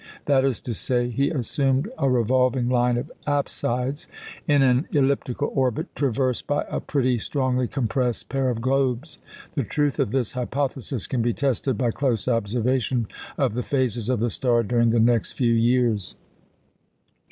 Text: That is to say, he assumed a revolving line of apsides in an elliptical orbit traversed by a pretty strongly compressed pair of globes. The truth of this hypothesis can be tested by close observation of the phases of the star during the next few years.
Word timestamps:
That 0.25 0.43
is 0.43 0.59
to 0.61 0.73
say, 0.73 1.09
he 1.11 1.29
assumed 1.29 1.87
a 1.99 2.09
revolving 2.09 2.67
line 2.69 2.97
of 2.97 3.11
apsides 3.27 4.07
in 4.47 4.63
an 4.63 4.87
elliptical 4.91 5.51
orbit 5.53 5.93
traversed 5.95 6.47
by 6.47 6.65
a 6.71 6.79
pretty 6.79 7.19
strongly 7.19 7.67
compressed 7.67 8.27
pair 8.27 8.49
of 8.49 8.61
globes. 8.61 9.19
The 9.53 9.63
truth 9.63 9.99
of 9.99 10.11
this 10.11 10.31
hypothesis 10.33 11.05
can 11.05 11.21
be 11.21 11.33
tested 11.33 11.77
by 11.77 11.91
close 11.91 12.27
observation 12.27 13.09
of 13.37 13.53
the 13.53 13.61
phases 13.61 14.09
of 14.09 14.19
the 14.21 14.31
star 14.31 14.63
during 14.63 14.89
the 14.89 14.99
next 14.99 15.33
few 15.33 15.53
years. 15.53 16.15